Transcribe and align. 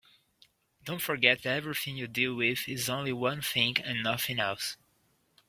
Don't 0.83 0.99
forget 0.99 1.43
that 1.43 1.57
everything 1.57 1.95
you 1.95 2.07
deal 2.07 2.33
with 2.33 2.67
is 2.67 2.89
only 2.89 3.13
one 3.13 3.43
thing 3.43 3.77
and 3.81 4.01
nothing 4.01 4.39
else. 4.39 4.75